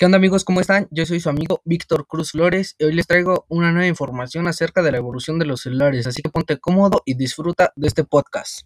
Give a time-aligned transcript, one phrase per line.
[0.00, 0.46] ¿Qué onda amigos?
[0.46, 0.88] ¿Cómo están?
[0.90, 4.80] Yo soy su amigo Víctor Cruz Flores y hoy les traigo una nueva información acerca
[4.80, 8.62] de la evolución de los celulares, así que ponte cómodo y disfruta de este podcast.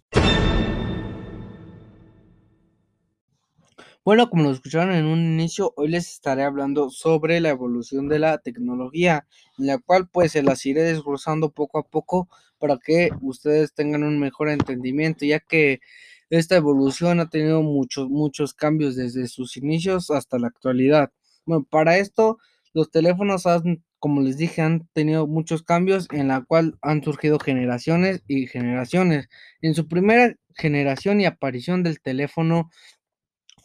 [4.05, 8.19] Bueno, como lo escucharon en un inicio, hoy les estaré hablando sobre la evolución de
[8.19, 9.27] la tecnología,
[9.57, 12.29] en la cual pues se las iré desglosando poco a poco
[12.59, 15.81] para que ustedes tengan un mejor entendimiento, ya que
[16.29, 21.11] esta evolución ha tenido muchos, muchos cambios desde sus inicios hasta la actualidad.
[21.45, 22.37] Bueno, para esto,
[22.73, 27.39] los teléfonos han, como les dije, han tenido muchos cambios en la cual han surgido
[27.39, 29.29] generaciones y generaciones.
[29.61, 32.69] En su primera generación y aparición del teléfono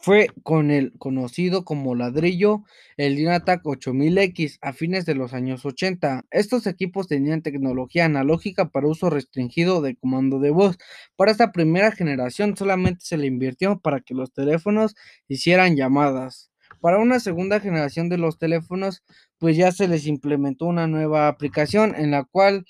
[0.02, 2.62] fue con el conocido como ladrillo,
[2.96, 6.24] el Dynatac 8000X a fines de los años 80.
[6.30, 10.78] Estos equipos tenían tecnología analógica para uso restringido de comando de voz.
[11.16, 14.94] Para esta primera generación solamente se le invirtió para que los teléfonos
[15.28, 16.50] hicieran llamadas.
[16.80, 19.02] Para una segunda generación de los teléfonos,
[19.38, 22.64] pues ya se les implementó una nueva aplicación en la cual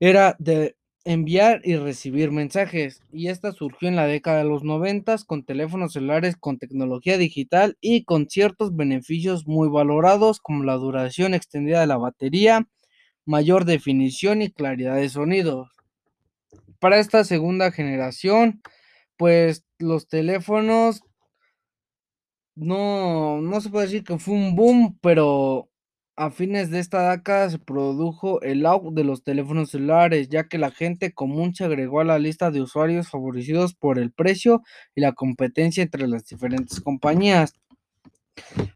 [0.00, 3.00] era de enviar y recibir mensajes.
[3.12, 7.78] Y esta surgió en la década de los 90 con teléfonos celulares con tecnología digital
[7.80, 12.68] y con ciertos beneficios muy valorados como la duración extendida de la batería,
[13.24, 15.70] mayor definición y claridad de sonido.
[16.78, 18.60] Para esta segunda generación,
[19.16, 21.02] pues los teléfonos
[22.58, 25.70] no, no se puede decir que fue un boom, pero
[26.16, 30.58] a fines de esta década se produjo el auge de los teléfonos celulares, ya que
[30.58, 34.62] la gente común se agregó a la lista de usuarios favorecidos por el precio
[34.96, 37.54] y la competencia entre las diferentes compañías.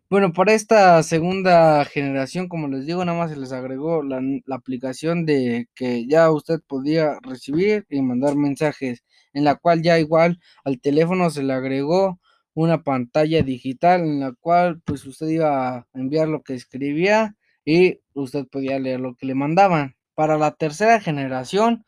[0.09, 4.57] Bueno, para esta segunda generación, como les digo, nada más se les agregó la, la
[4.57, 10.39] aplicación de que ya usted podía recibir y mandar mensajes, en la cual ya igual
[10.65, 12.21] al teléfono se le agregó
[12.55, 18.01] una pantalla digital en la cual pues usted iba a enviar lo que escribía y
[18.15, 19.97] usted podía leer lo que le mandaban.
[20.15, 21.85] Para la tercera generación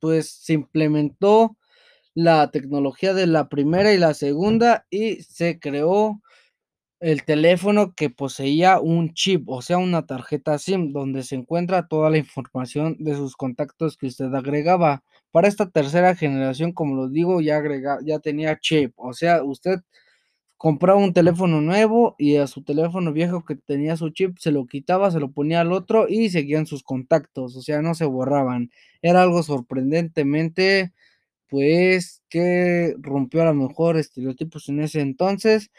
[0.00, 1.56] pues se implementó
[2.14, 6.20] la tecnología de la primera y la segunda y se creó
[7.00, 12.10] el teléfono que poseía un chip, o sea, una tarjeta SIM, donde se encuentra toda
[12.10, 15.04] la información de sus contactos que usted agregaba.
[15.34, 17.60] Para esta tercera generación, como lo digo, ya,
[18.04, 19.80] ya tenía chip, o sea, usted
[20.58, 24.66] compraba un teléfono nuevo y a su teléfono viejo que tenía su chip se lo
[24.66, 28.70] quitaba, se lo ponía al otro y seguían sus contactos, o sea, no se borraban.
[29.02, 30.92] Era algo sorprendentemente,
[31.48, 35.70] pues, que rompió a lo mejor estereotipos en ese entonces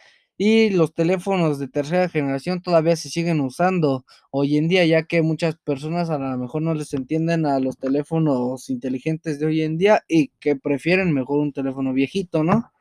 [0.42, 5.22] y los teléfonos de tercera generación todavía se siguen usando hoy en día, ya que
[5.22, 9.78] muchas personas a lo mejor no les entienden a los teléfonos inteligentes de hoy en
[9.78, 12.72] día y que prefieren mejor un teléfono viejito, ¿no?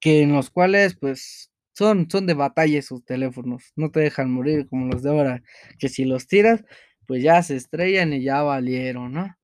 [0.00, 4.66] Que en los cuales pues son, son de batalla sus teléfonos, no te dejan morir
[4.68, 5.42] como los de ahora,
[5.78, 6.64] que si los tiras
[7.06, 9.36] pues ya se estrellan y ya valieron, ¿no?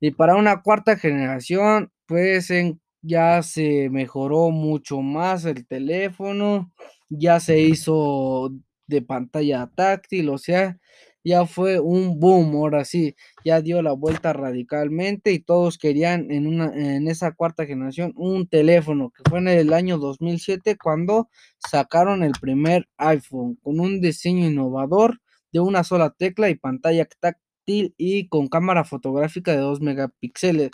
[0.00, 6.72] Y para una cuarta generación, pues en ya se mejoró mucho más el teléfono,
[7.10, 8.50] ya se hizo
[8.86, 10.78] de pantalla táctil, o sea,
[11.22, 16.46] ya fue un boom, ahora sí, ya dio la vuelta radicalmente y todos querían en,
[16.46, 21.28] una, en esa cuarta generación un teléfono, que fue en el año 2007 cuando
[21.58, 25.20] sacaron el primer iPhone con un diseño innovador
[25.52, 30.70] de una sola tecla y pantalla táctil y con cámara fotográfica de 2 megapíxeles,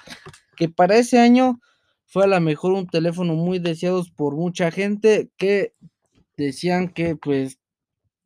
[0.56, 1.60] que para ese año
[2.10, 5.74] fue a lo mejor un teléfono muy deseado por mucha gente que
[6.36, 7.60] decían que pues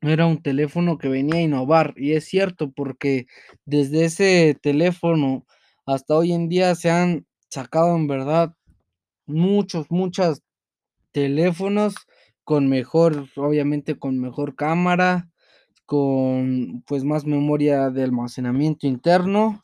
[0.01, 1.93] era un teléfono que venía a innovar.
[1.99, 3.27] Y es cierto porque
[3.67, 5.47] desde ese teléfono
[5.85, 8.57] hasta hoy en día se han sacado en verdad
[9.27, 10.43] muchos, muchos
[11.13, 11.95] teléfonos
[12.43, 15.29] con mejor, obviamente con mejor cámara,
[15.85, 19.64] con pues más memoria de almacenamiento interno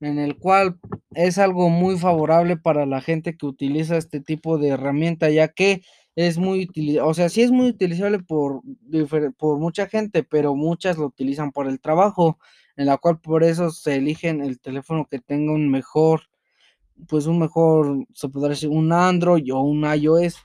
[0.00, 0.78] en el cual
[1.14, 5.82] es algo muy favorable para la gente que utiliza este tipo de herramienta, ya que
[6.16, 6.68] es muy
[7.02, 8.62] o sea, sí es muy utilizable por,
[9.38, 12.38] por mucha gente, pero muchas lo utilizan por el trabajo,
[12.76, 16.22] en la cual por eso se eligen el teléfono que tenga un mejor,
[17.08, 20.36] pues un mejor, se podría decir, un Android o un iOS.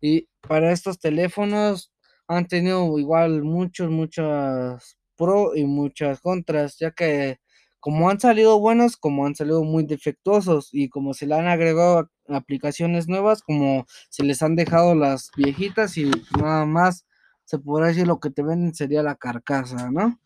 [0.00, 1.92] Y para estos teléfonos
[2.28, 7.38] han tenido igual muchos, muchas pro y muchas contras, ya que
[7.80, 12.10] como han salido buenos, como han salido muy defectuosos y como se le han agregado
[12.28, 17.06] aplicaciones nuevas, como se les han dejado las viejitas y nada más
[17.44, 20.20] se podrá decir lo que te venden sería la carcasa, ¿no?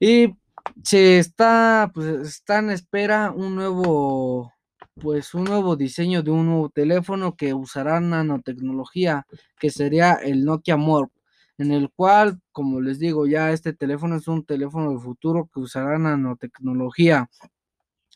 [0.00, 0.34] Y
[0.82, 4.52] se está, pues está en espera un nuevo,
[4.94, 9.26] pues un nuevo diseño de un nuevo teléfono que usará nanotecnología,
[9.58, 11.13] que sería el Nokia Morph
[11.58, 15.60] en el cual, como les digo, ya este teléfono es un teléfono de futuro que
[15.60, 17.30] usará nanotecnología.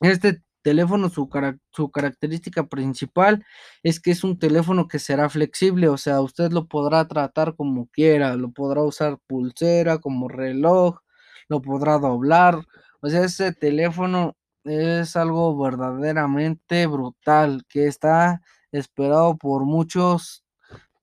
[0.00, 1.28] Este teléfono, su,
[1.70, 3.44] su, característica principal
[3.82, 7.88] es que es un teléfono que será flexible, o sea, usted lo podrá tratar como
[7.88, 10.98] quiera, lo podrá usar pulsera, como reloj,
[11.48, 12.66] lo podrá doblar,
[13.00, 18.42] o sea, ese teléfono es algo verdaderamente brutal que está
[18.72, 20.44] esperado por muchos,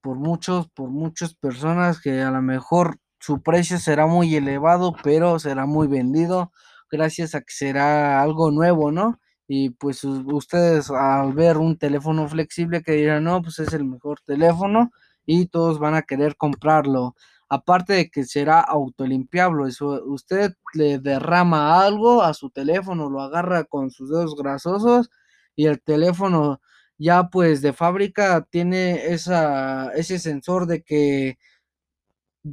[0.05, 5.39] por muchos, por muchas personas que a lo mejor su precio será muy elevado, pero
[5.39, 6.51] será muy vendido
[6.91, 9.19] gracias a que será algo nuevo, ¿no?
[9.47, 14.19] Y pues ustedes al ver un teléfono flexible que dirán, no, pues es el mejor
[14.23, 14.91] teléfono
[15.25, 17.15] y todos van a querer comprarlo.
[17.49, 23.63] Aparte de que será autolimpiable, eso, usted le derrama algo a su teléfono, lo agarra
[23.63, 25.09] con sus dedos grasosos
[25.55, 26.61] y el teléfono
[26.97, 31.37] ya pues de fábrica tiene esa, ese sensor de que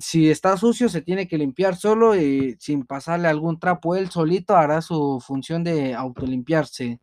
[0.01, 4.57] si está sucio se tiene que limpiar solo y sin pasarle algún trapo, él solito
[4.57, 7.01] hará su función de autolimpiarse.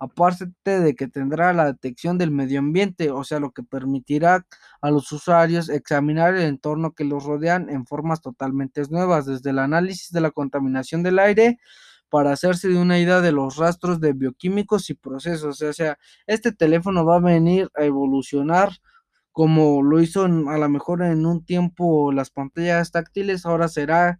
[0.00, 4.46] Aparte de que tendrá la detección del medio ambiente, o sea, lo que permitirá
[4.80, 9.58] a los usuarios examinar el entorno que los rodean en formas totalmente nuevas, desde el
[9.58, 11.58] análisis de la contaminación del aire
[12.10, 15.62] para hacerse de una idea de los rastros de bioquímicos y procesos.
[15.62, 18.70] O sea, este teléfono va a venir a evolucionar
[19.32, 20.28] como lo hizo a
[20.58, 24.18] lo mejor en un tiempo las pantallas táctiles, ahora será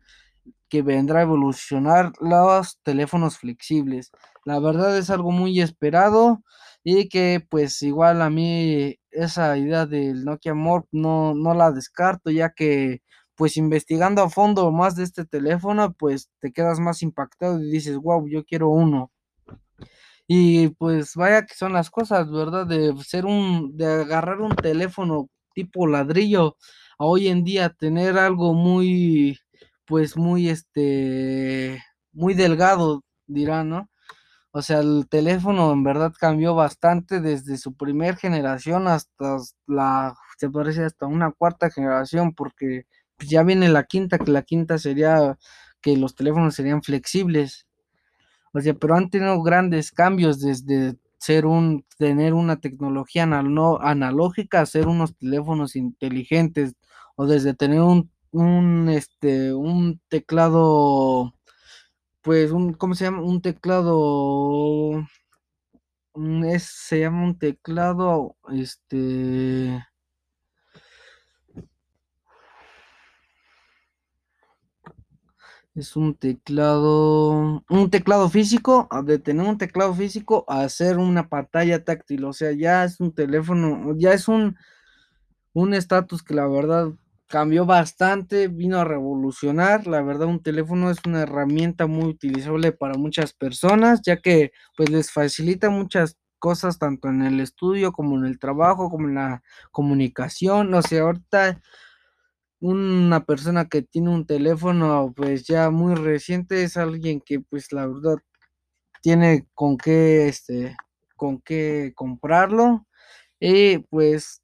[0.69, 4.13] que vendrá a evolucionar los teléfonos flexibles.
[4.45, 6.43] La verdad es algo muy esperado
[6.85, 12.31] y que pues igual a mí esa idea del Nokia Morph no, no la descarto
[12.31, 13.03] ya que
[13.39, 17.97] pues investigando a fondo más de este teléfono pues te quedas más impactado y dices
[17.99, 19.13] wow yo quiero uno.
[20.27, 22.67] Y pues vaya que son las cosas, ¿verdad?
[22.67, 26.57] De ser un, de agarrar un teléfono tipo ladrillo
[26.99, 29.39] a hoy en día tener algo muy,
[29.87, 31.83] pues muy, este,
[32.13, 33.91] muy delgado, dirán, ¿no?
[34.53, 40.51] O sea, el teléfono en verdad cambió bastante desde su primer generación hasta la, se
[40.51, 42.87] parece hasta una cuarta generación, porque
[43.19, 45.39] pues, ya viene la quinta, que la quinta sería
[45.83, 47.67] que los teléfonos serían flexibles.
[48.53, 54.61] O sea, pero han tenido grandes cambios desde ser un, tener una tecnología no analógica
[54.61, 56.75] a ser unos teléfonos inteligentes,
[57.17, 61.35] o desde tener un, un, este, un teclado,
[62.23, 63.23] pues, un, ¿cómo se llama?
[63.23, 65.07] Un teclado,
[66.45, 69.83] es, se llama un teclado, este,
[75.75, 81.85] es un teclado, un teclado físico, de tener un teclado físico a hacer una pantalla
[81.85, 84.57] táctil, o sea, ya es un teléfono, ya es un
[85.55, 86.93] un estatus que la verdad
[87.27, 92.95] cambió bastante, vino a revolucionar, la verdad un teléfono es una herramienta muy utilizable para
[92.95, 98.25] muchas personas, ya que pues les facilita muchas cosas tanto en el estudio como en
[98.27, 99.43] el trabajo, como en la
[99.73, 101.61] comunicación, o sea, ahorita
[102.61, 107.87] una persona que tiene un teléfono pues ya muy reciente es alguien que pues la
[107.87, 108.17] verdad
[109.03, 110.77] tiene con qué este
[111.17, 112.87] con qué comprarlo.
[113.41, 114.43] Y pues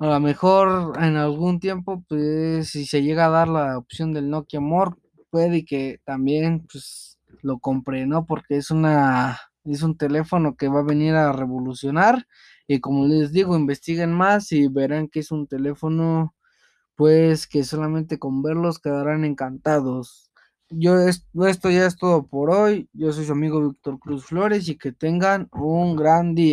[0.00, 4.30] a lo mejor en algún tiempo pues si se llega a dar la opción del
[4.30, 4.92] Nokia More
[5.30, 10.80] puede que también pues lo compre no porque es una es un teléfono que va
[10.80, 12.26] a venir a revolucionar.
[12.66, 16.34] Y como les digo investiguen más y verán que es un teléfono
[17.00, 20.30] pues que solamente con verlos quedarán encantados.
[20.68, 22.90] Yo esto ya es todo por hoy.
[22.92, 26.48] Yo soy su amigo Víctor Cruz Flores y que tengan un gran día.